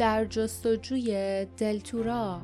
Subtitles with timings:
[0.00, 2.40] در جستجوی دلتورا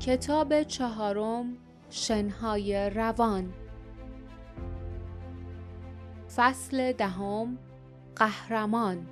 [0.00, 1.56] کتاب چهارم
[1.90, 3.52] شنهای روان.
[6.36, 7.58] فصل دهم
[8.16, 9.06] قهرمان.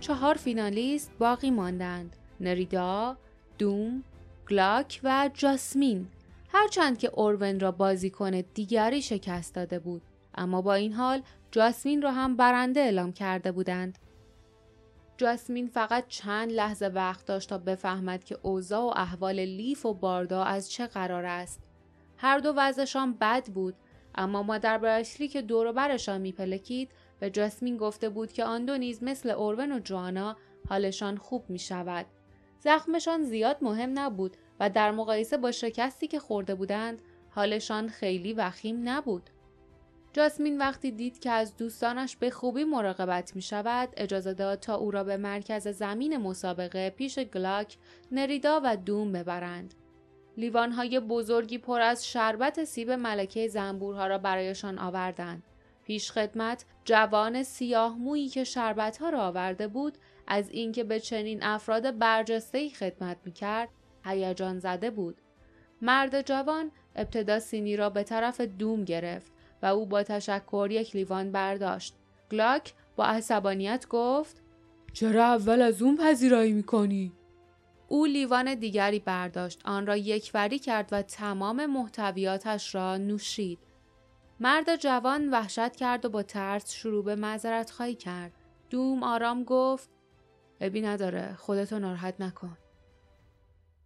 [0.00, 2.16] چهار فینالیست باقی ماندند.
[2.40, 3.16] نریدا،
[3.58, 4.02] دوم،
[4.50, 6.08] گلاک و جاسمین
[6.48, 10.02] هرچند که اورون را بازیکن دیگری شکست داده بود.
[10.34, 13.98] اما با این حال جاسمین را هم برنده اعلام کرده بودند.
[15.16, 20.42] جاسمین فقط چند لحظه وقت داشت تا بفهمد که اوضاع و احوال لیف و باردا
[20.44, 21.60] از چه قرار است.
[22.16, 23.74] هر دو وضعشان بد بود
[24.14, 29.02] اما مادر براشلی که دور برشان میپلکید به جاسمین گفته بود که آن دو نیز
[29.02, 30.36] مثل اورون و جوانا
[30.68, 32.06] حالشان خوب می شود.
[32.64, 38.88] زخمشان زیاد مهم نبود و در مقایسه با شکستی که خورده بودند حالشان خیلی وخیم
[38.88, 39.30] نبود.
[40.12, 44.90] جاسمین وقتی دید که از دوستانش به خوبی مراقبت می شود اجازه داد تا او
[44.90, 47.76] را به مرکز زمین مسابقه پیش گلاک،
[48.12, 49.74] نریدا و دوم ببرند.
[50.36, 55.42] لیوانهای بزرگی پر از شربت سیب ملکه زنبورها را برایشان آوردند.
[55.84, 61.42] پیش خدمت جوان سیاه مویی که شربت ها را آورده بود از اینکه به چنین
[61.42, 63.68] افراد برجسته خدمت می کرد
[64.04, 65.20] هیجان زده بود.
[65.82, 69.32] مرد جوان ابتدا سینی را به طرف دوم گرفت
[69.62, 71.94] و او با تشکر یک لیوان برداشت.
[72.30, 74.40] گلاک با عصبانیت گفت
[74.92, 77.12] چرا اول از اون پذیرایی می‌کنی؟
[77.88, 83.58] او لیوان دیگری برداشت آن را یکوری کرد و تمام محتویاتش را نوشید.
[84.40, 88.32] مرد جوان وحشت کرد و با ترس شروع به معذرت خواهی کرد.
[88.70, 89.90] دوم آرام گفت
[90.60, 92.58] ابی نداره خودتو ناراحت نکن.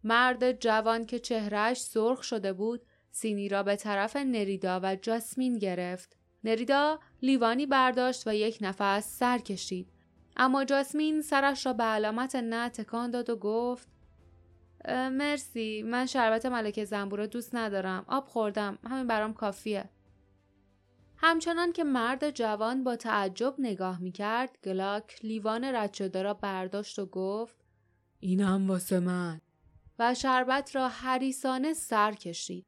[0.05, 6.17] مرد جوان که چهرهش سرخ شده بود سینی را به طرف نریدا و جاسمین گرفت.
[6.45, 9.93] نریدا لیوانی برداشت و یک نفس سر کشید.
[10.37, 13.89] اما جاسمین سرش را به علامت نه تکان داد و گفت
[14.89, 19.91] مرسی من شربت ملکه زنبور دوست ندارم آب خوردم همین برام کافیه
[21.21, 26.99] همچنان که مرد جوان با تعجب نگاه می کرد گلاک لیوان رد شده را برداشت
[26.99, 27.57] و گفت
[28.21, 29.41] این هم واسه من.
[29.99, 32.67] و شربت را حریسانه سر کشید.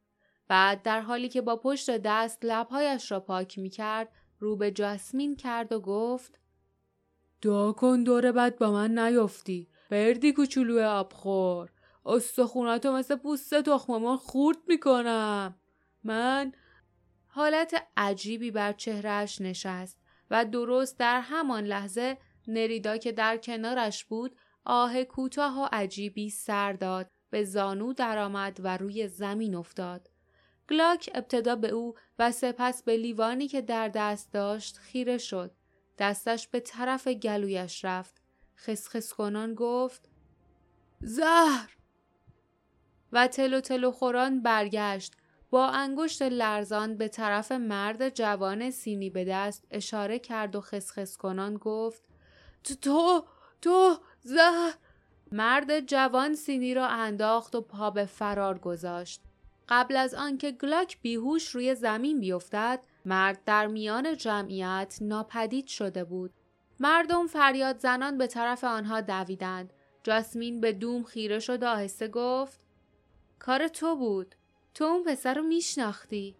[0.48, 4.08] بعد در حالی که با پشت دست لبهایش را پاک می کرد
[4.38, 6.40] رو به جاسمین کرد و گفت
[7.42, 9.68] دعا کن دور بعد با من نیفتی.
[9.90, 11.70] بردی کوچولو آبخور.
[12.06, 15.54] استخوناتو مثل پوست تخم خورد می‌کنم.
[16.04, 16.52] من
[17.32, 19.98] حالت عجیبی بر چهرهش نشست
[20.30, 22.18] و درست در همان لحظه
[22.48, 28.76] نریدا که در کنارش بود آه کوتاه و عجیبی سر داد به زانو درآمد و
[28.76, 30.10] روی زمین افتاد.
[30.70, 35.54] گلاک ابتدا به او و سپس به لیوانی که در دست داشت خیره شد.
[35.98, 38.22] دستش به طرف گلویش رفت.
[38.56, 40.08] خسخس کنان گفت
[41.00, 41.76] زهر!
[43.12, 45.12] و تلو تلو خوران برگشت.
[45.50, 51.56] با انگشت لرزان به طرف مرد جوان سینی به دست اشاره کرد و خسخس کنان
[51.56, 52.02] گفت
[52.82, 53.24] تو
[53.62, 54.74] تو زهر
[55.32, 59.20] مرد جوان سینی را انداخت و پا به فرار گذاشت.
[59.68, 66.30] قبل از آنکه گلاک بیهوش روی زمین بیفتد مرد در میان جمعیت ناپدید شده بود.
[66.80, 69.72] مردم فریاد زنان به طرف آنها دویدند.
[70.02, 72.60] جاسمین به دوم خیره شد آهسته گفت
[73.38, 74.34] کار تو بود.
[74.74, 76.36] تو اون پسر رو میشناختی؟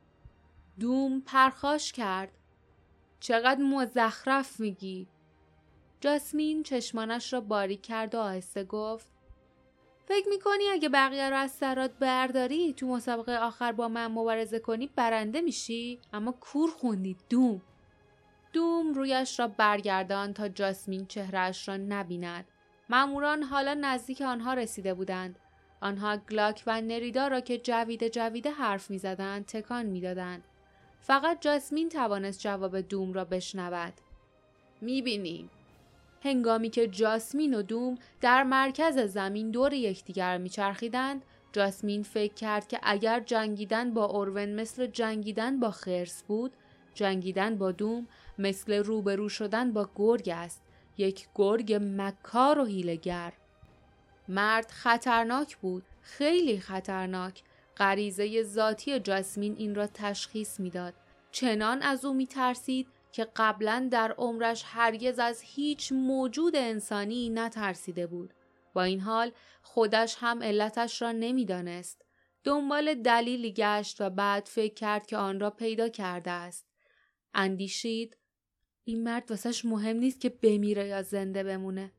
[0.81, 2.33] دوم پرخاش کرد.
[3.21, 5.09] چقدر مزخرف میگی.
[6.01, 9.07] جاسمین چشمانش را باریک کرد و آهسته گفت
[10.07, 14.87] فکر می‌کنی اگه بقیه رو از سرات برداری تو مسابقه آخر با من مبارزه کنی
[14.97, 17.63] برنده میشی؟ اما کور خوندی دوم.
[18.53, 22.45] دوم رویش را برگردان تا جاسمین چهرهش را نبیند.
[22.91, 25.39] ماموران حالا نزدیک آنها رسیده بودند.
[25.81, 30.45] آنها گلاک و نریدا را که جویده جویده حرف می‌زدند تکان می‌دادند.
[31.01, 33.93] فقط جاسمین توانست جواب دوم را بشنود.
[34.81, 35.51] می‌بینیم
[36.23, 42.81] هنگامی که جاسمین و دوم در مرکز زمین دور یکدیگر میچرخیدند جاسمین فکر کرد که
[42.83, 46.53] اگر جنگیدن با اورون مثل جنگیدن با خرس بود
[46.95, 48.07] جنگیدن با دوم
[48.39, 50.63] مثل روبرو شدن با گرگ است.
[50.99, 53.33] یک گرگ مکار و هیلگر
[54.31, 57.43] مرد خطرناک بود خیلی خطرناک
[57.77, 60.95] غریزه ذاتی جاسمین این را تشخیص می‌داد
[61.33, 68.35] چنان از او میترسید که قبلا در عمرش هرگز از هیچ موجود انسانی نترسیده بود
[68.75, 69.33] با این حال
[69.63, 72.05] خودش هم علتش را نمی‌دانست.
[72.45, 76.67] دنبال دلیلی گشت و بعد فکر کرد که آن را پیدا کرده است.
[77.35, 78.17] اندیشید
[78.85, 81.93] این مرد واسش مهم نیست که بمیره یا زنده بمونه.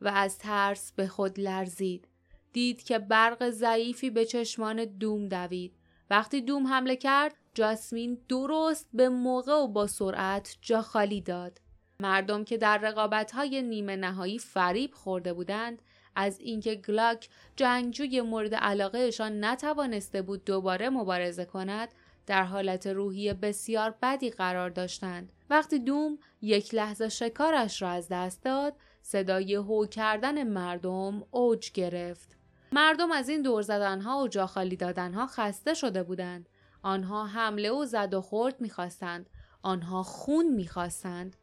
[0.00, 2.08] و از ترس به خود لرزید.
[2.52, 5.72] دید که برق ضعیفی به چشمان دوم دوید.
[6.10, 11.60] وقتی دوم حمله کرد جاسمین درست به موقع و با سرعت جا خالی داد.
[12.00, 15.82] مردم که در رقابت‌های نیمه نهایی فریب خورده بودند
[16.16, 21.88] از اینکه گلاک جنگجوی مورد علاقهشان نتوانسته بود دوباره مبارزه کند
[22.26, 28.42] در حالت روحی بسیار بدی قرار داشتند وقتی دوم یک لحظه شکارش را از دست
[28.42, 32.28] داد صدای هو کردن مردم اوج گرفت.
[32.72, 36.48] مردم از این دور زدنها و جاخالی دادنها خسته شده بودند.
[36.82, 39.30] آنها حمله و زد و خورد می‌خواستند.
[39.62, 41.36] آنها خون می‌خواستند.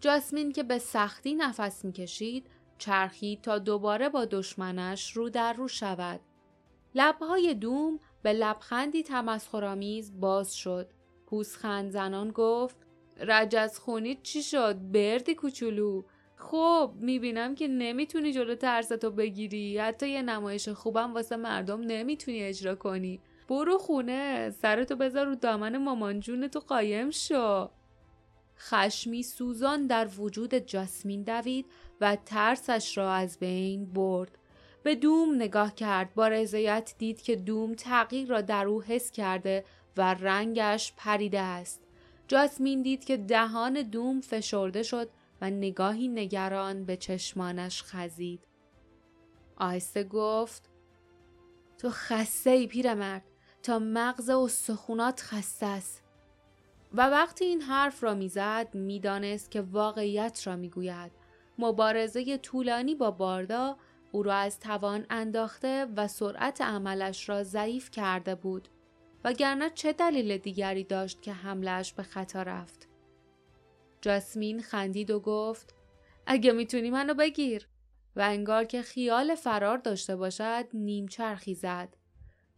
[0.00, 6.20] جاسمین که به سختی نفس می‌کشید چرخید تا دوباره با دشمنش رو در رو شود.
[6.94, 10.90] لبهای دوم به لبخندی تمسخرآمیز باز شد.
[11.26, 12.76] پوسخند زنان گفت
[13.20, 16.02] رجز خونی چی شد بردی کوچولو؟
[16.38, 19.78] خب می‌بینم که نمی‌تونی جلو ترستو بگیری.
[19.78, 23.20] حتی یه نمایش خوبم واسه مردم نمی‌تونی اجرا کنی.
[23.48, 27.68] برو خونه سرتو بذار رو دامن مامان جون تو قایم شو.
[28.58, 31.66] خشمی سوزان در وجود جاسمین دوید
[32.00, 34.38] و ترسش را از بین برد.
[34.82, 39.64] به دوم نگاه کرد با رضایت دید که دوم تغییر را در او حس کرده
[39.96, 41.82] و رنگش پریده است.
[42.28, 45.08] جاسمین دید که دهان دوم فشرده شد
[45.40, 48.48] و نگاهی نگران به چشمانش خزید.
[49.56, 50.70] آهسته گفت
[51.78, 53.24] تو خسته ای پیرمرد
[53.62, 56.02] تا مغز استخونات خسته است.
[56.92, 61.12] و وقتی این حرف را می‌زد می‌دانست که واقعیت را می‌گوید
[61.58, 63.76] مبارزه طولانی با باردا
[64.12, 68.68] او را از توان انداخته و سرعت عملش را ضعیف کرده بود
[69.24, 72.87] وگرنه چه دلیل دیگری داشت که حملش به خطا رفت
[74.00, 75.74] جاسمین خندید و گفت
[76.26, 77.68] اگه می‌تونی منو بگیر
[78.16, 81.96] و انگار که خیال فرار داشته باشد نیم چرخی زد.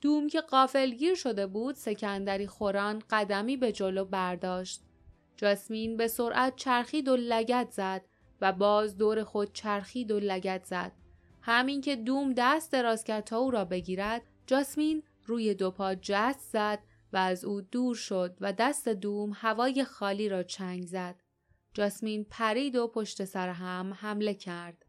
[0.01, 4.83] دوم که قافلگیر شده بود سکندری خوران قدمی به جلو برداشت.
[5.37, 8.05] جاسمین به سرعت چرخید و لگت زد
[8.41, 10.93] و باز دور خود چرخید و لگت زد.
[11.43, 16.53] همین که دوم دست دراز کرد تا او را بگیرد جاسمین روی دو پا جست
[16.53, 16.79] زد
[17.13, 21.23] و از او دور شد و دست دوم هوای خالی را چنگ زد.
[21.75, 24.87] جاسمین پرید و پشت سر هم حمله کرد.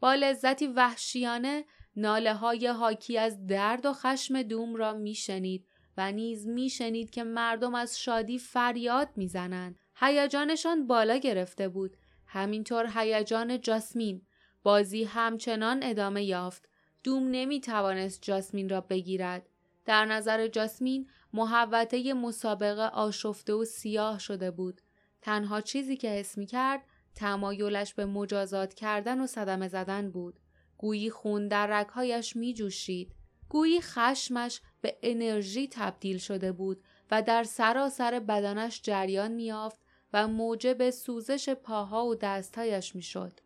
[0.00, 1.64] با لذتی وحشیانه
[1.96, 5.66] ناله های حاکی از درد و خشم دوم را میشنید
[5.96, 9.78] و نیز میشنید که مردم از شادی فریاد می‌زنند.
[9.96, 11.96] هیجانشان بالا گرفته بود.
[12.26, 14.26] همینطور هیجان جاسمین.
[14.62, 16.68] بازی همچنان ادامه یافت.
[17.04, 19.48] دوم نمی توانست جاسمین را بگیرد.
[19.84, 24.80] در نظر جاسمین محوطه مسابقه آشفته و سیاه شده بود.
[25.26, 26.82] تنها چیزی که حس می کرد
[27.14, 30.40] تمایلش به مجازات کردن و صدمه زدن بود.
[30.78, 33.14] گویی خون در رگهایش می جوشید.
[33.48, 39.80] گویی خشمش به انرژی تبدیل شده بود و در سراسر بدنش جریان میافت
[40.12, 43.40] و موجب سوزش پاها و دستهایش می‌شد.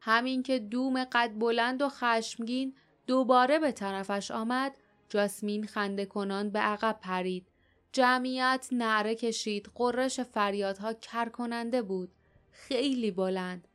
[0.00, 2.74] همین که دوم قد بلند و خشمگین
[3.06, 4.72] دوباره به طرفش آمد
[5.08, 7.51] جاسمین خنده کنان به عقب پرید
[7.92, 9.70] جمعیت نعره کشید.
[9.74, 12.12] قررش فریادها کر کننده بود.
[12.50, 13.68] خیلی بلند.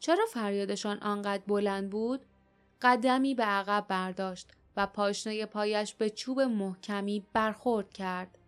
[0.00, 2.26] چرا فریادشان آنقدر بلند بود؟
[2.82, 8.38] قدمی به عقب برداشت و پاشنه پایش به چوب محکمی برخورد کرد.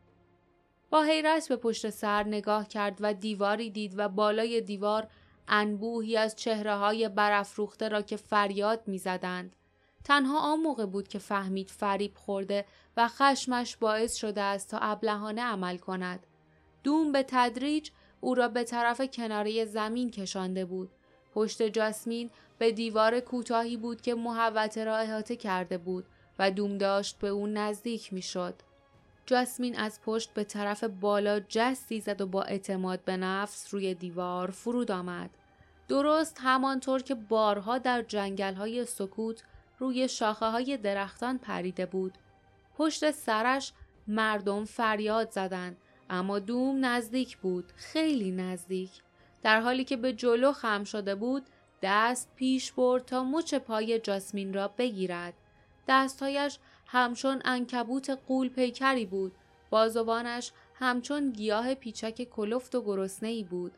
[0.91, 5.09] با حیرت به پشت سر نگاه کرد و دیواری دید و بالای دیوار
[5.49, 9.57] انبوهی از چهره های برافروخته را که فریاد می‌زدند.
[10.05, 12.65] تنها آن موقع بود که فهمید فریب خورده
[12.97, 16.27] و خشمش باعث شده است تا ابلهانه عمل کند.
[16.85, 20.91] دوم به تدریج او را به طرف کناره زمین کشانده بود.
[21.35, 26.05] پشت جاسمین به دیوار کوتاهی بود که محوطه را احاطه کرده بود
[26.39, 28.55] و دوم داشت به او نزدیک می‌شد.
[29.27, 34.51] جاسمین از پشت به طرف بالا جستی زد و با اعتماد به نفس روی دیوار
[34.51, 35.31] فرود آمد.
[35.89, 39.43] درست همانطور که بارها در جنگل های سکوت
[39.79, 42.19] روی شاخه های درختان پریده بود.
[42.77, 43.73] پشت سرش
[44.09, 45.77] مردم فریاد زدند
[46.11, 48.91] اما دوم نزدیک بود خیلی نزدیک.
[49.43, 51.47] در حالی که به جلو خم شده بود
[51.83, 55.35] دست پیش برد تا مچ پای جاسمین را بگیرد.
[55.89, 59.33] دستهایش همچون انکبوت قول پیکری بود.
[59.71, 63.73] بازوانش همچون گیاه پیچک کلفت و گرسنه ای بود.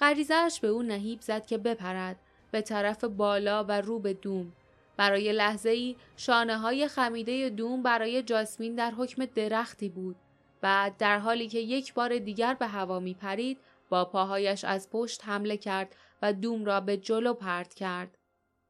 [0.00, 2.16] غریزهاش به او نهیب زد که بپرد.
[2.50, 4.52] به طرف بالا و رو به دوم.
[4.96, 10.16] برای لحظه ای شانه های خمیده دوم برای جاسمین در حکم درختی بود.
[10.60, 13.58] بعد در حالی که یک بار دیگر به هوا می پرید
[13.88, 18.18] با پاهایش از پشت حمله کرد و دوم را به جلو پرت کرد.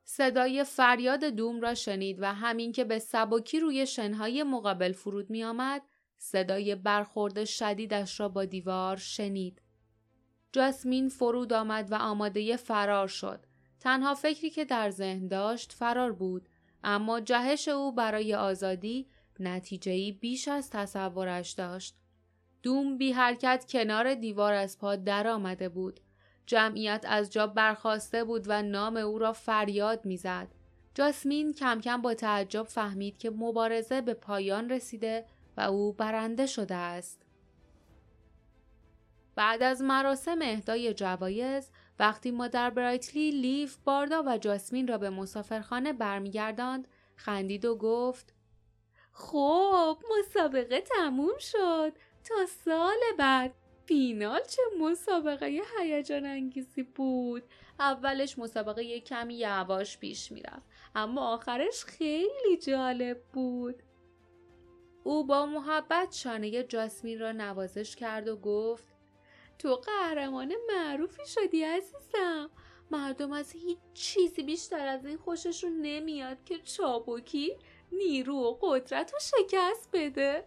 [0.05, 5.45] صدای فریاد دوم را شنید و همین که به سبکی روی شنهای مقابل فرود می
[5.45, 5.83] آمد
[6.17, 9.63] صدای برخورد شدیدش را با دیوار شنید.
[10.53, 13.47] جاسمین فرود آمد و آماده فرار شد.
[13.85, 16.49] تنها فکری که در ذهن داشت فرار بود
[16.85, 19.07] اما جهش او برای آزادی
[19.41, 21.95] نتیجهی بیش از تصورش داشت.
[22.63, 26.01] دوم بی حرکت کنار دیوار از پا در آمده بود.
[26.47, 30.49] جمعیت از جا برخواسته بود و نام او را فریاد می‌زد.
[30.95, 35.25] جاسمین کم کم با تعجب فهمید که مبارزه به پایان رسیده
[35.57, 37.23] و او برنده شده است.
[39.35, 45.93] بعد از مراسم اهدای جوایز وقتی مادر برایتلی لیف باردا و جاسمین را به مسافرخانه
[45.93, 48.35] برمیگرداند خندید و گفت
[49.13, 51.93] خب مسابقه تموم شد.
[52.25, 52.35] تا
[52.65, 53.55] سال بعد.
[53.87, 57.43] فینال چه مسابقه هیجان انگیزی بود.
[57.79, 60.67] اولش مسابقه یه کمی یواش پیش می‌رفت.
[60.95, 63.83] اما آخرش خیلی جالب بود.
[65.05, 68.94] او با محبت شانه جاسمین را نوازش کرد و گفت
[69.65, 72.51] تو قهرمان معروفی شدی عزیزم
[72.91, 77.57] مردم از هیچ چیزی بیشتر از این خوششون نمیاد که چابکی
[77.93, 80.47] نیرو و قدرت رو شکست بده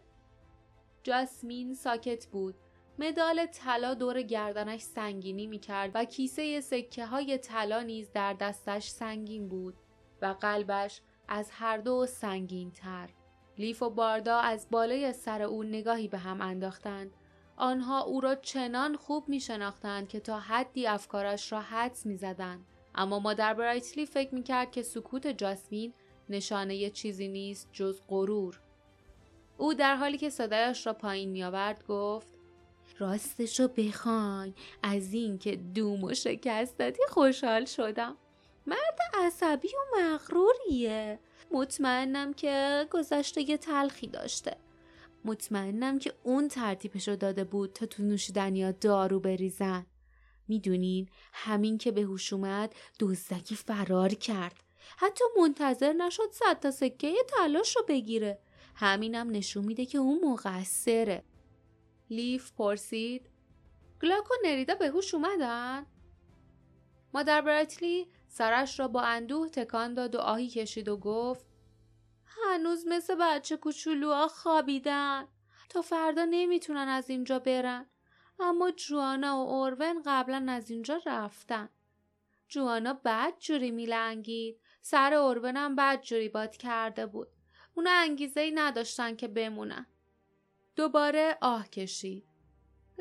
[1.04, 2.56] جاسمین ساکت بود
[3.00, 9.48] مدال طلا دور گردنش سنگینی می‌کرد و کیسه سکه های طلا نیز در دستش سنگین
[9.48, 9.76] بود
[10.22, 13.10] و قلبش از هر دو سنگین تر.
[13.58, 17.17] لیف و باردا از بالای سر او نگاهی به هم انداختند.
[17.58, 22.66] آنها او را چنان خوب می شناختند که تا حدی افکارش را حدس می زدند.
[22.96, 25.94] اما مادر برایتلی فکر می کرد که سکوت جاسمین
[26.30, 28.60] نشانه چیزی نیست جز غرور.
[29.58, 32.28] او در حالی که صدایش را پایین می آورد گفت
[33.00, 38.18] راستشو بخواین از اینکه دوم و شکست دادی خوشحال شدم
[38.68, 41.20] مرد عصبی و مغروریه
[41.52, 44.58] مطمئنم که گذشته تلخی داشته
[45.28, 49.86] مطمئنم که اون ترتیبش رو داده بود تا تو نوشیدنیا دارو بریزن.
[50.48, 54.64] می‌دونین؟ همین که به هوش اومد دزدکی فرار کرد.
[54.98, 58.40] حتی منتظر نشد صد تا سکه تلاش رو بگیره.
[58.76, 61.24] همینم نشون میده که اون مقصره.
[62.10, 63.30] لیف پرسید
[64.02, 65.86] گلاک و نریدا به هوش اومدن؟
[67.14, 71.47] مادر برایتلی سرش را با اندوه تکان داد و آهی کشید و گفت
[72.46, 75.28] هنوز مثل بچه کوچولوها خوابیدن.
[75.70, 77.86] تا فردا نمی‌تونن از اینجا برن.
[78.40, 81.70] اما جوانا و اورون قبلا از اینجا رفتن.
[82.48, 84.60] جوانا بد جوری میلنگید.
[84.82, 87.28] سر اورون هم بد جوری باد کرده بود.
[87.76, 89.86] اونا انگیزه ای نداشتن که بمونن.
[90.76, 92.24] دوباره آه کشید.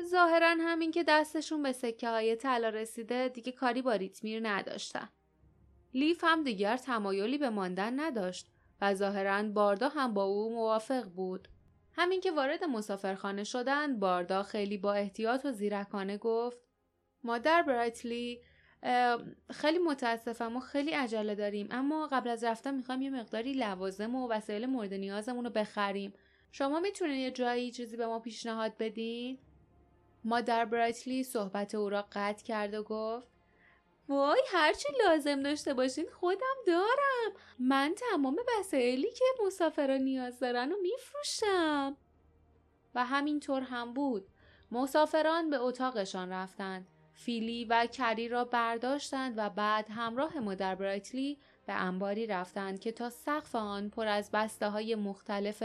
[0.01, 5.09] ظاهرا همین که دستشون به سکه های طلا رسیده دیگه کاری با ریتمیر نداشتن.
[5.93, 8.47] لیف هم دیگر تمایلی به ماندن نداشت.
[8.81, 11.47] و ظاهرا باردا هم با او موافق بود.
[11.93, 16.57] همین که وارد مسافرخانه شدند باردا خیلی با احتیاط و زیرکانه گفت
[17.23, 18.41] مادر برایتلی
[19.51, 24.27] خیلی متاسفم و خیلی عجله داریم اما قبل از رفتن می‌خوایم یه مقداری لوازم و
[24.27, 26.13] وسایل مورد نیازمون رو بخریم
[26.51, 29.37] شما می‌تونید یه جایی چیزی به ما پیشنهاد بدین؟
[30.23, 33.27] مادر برایتلی صحبت او را قطع کرد و گفت
[34.09, 37.31] وای هرچی لازم داشته باشین خودم دارم.
[37.59, 41.97] من تمام وسایلی که مسافران نیاز دارن و میفروشم.
[42.95, 44.27] و همینطور هم بود.
[44.71, 46.87] مسافران به اتاقشان رفتند.
[47.13, 53.09] فیلی و کری را برداشتند و بعد همراه مادر برایتلی به انباری رفتند که تا
[53.09, 55.63] سقف آن پر از بسته های مختلف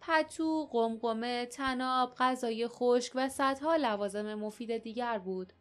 [0.00, 5.52] پتو، قمقمه، تناب، غذای خشک و صدها لوازم مفید دیگر بود.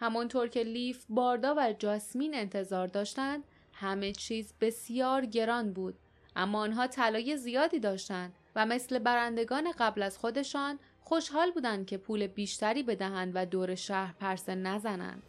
[0.00, 5.94] همانطور که لیف، باردا و جاسمین انتظار داشتند، همه چیز بسیار گران بود.
[6.36, 12.26] اما آنها طلای زیادی داشتند و مثل برندگان قبل از خودشان خوشحال بودند که پول
[12.26, 15.22] بیشتری بدهند و دور شهر پرسه نزنند.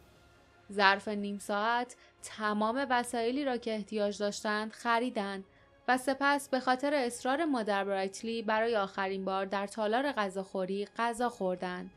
[0.72, 5.44] ظرف نیم ساعت تمام وسایلی را که احتیاج داشتند خریدند
[5.88, 11.90] و سپس به خاطر اصرار مادر برایتلی برای آخرین بار در تالار غذاخوری غذا خوردند.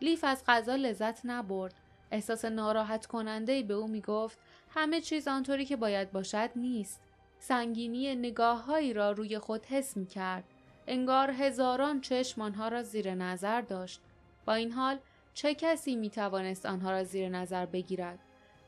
[0.00, 1.74] لیف از غذا لذت نبرد.
[2.10, 4.38] احساس ناراحت کننده به او می گفت
[4.74, 7.00] همه چیز آنطوری که باید باشد نیست.
[7.38, 10.44] سنگینی نگاههایی را روی خود حس می کرد.
[10.86, 14.00] انگار هزاران چشم آنها را زیر نظر داشت.
[14.46, 14.98] با این حال
[15.34, 18.18] چه کسی می توانست آنها را زیر نظر بگیرد؟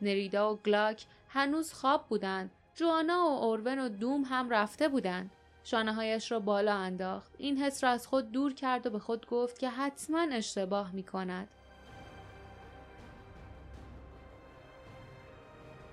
[0.02, 2.50] نریدا و گلاک هنوز خواب بودند.
[2.74, 5.30] جوانا و اورون و دوم هم رفته بودند.
[5.64, 7.32] شانه هایش را بالا انداخت.
[7.38, 11.02] این حس را از خود دور کرد و به خود گفت که حتما اشتباه می
[11.02, 11.48] کند.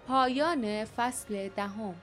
[0.09, 1.95] پایان فصل دهم.